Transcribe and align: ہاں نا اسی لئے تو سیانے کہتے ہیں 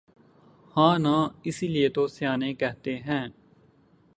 ہاں 0.75 0.95
نا 0.99 1.15
اسی 1.43 1.67
لئے 1.67 1.87
تو 1.89 2.03
سیانے 2.07 2.53
کہتے 2.53 2.93
ہیں 2.97 3.25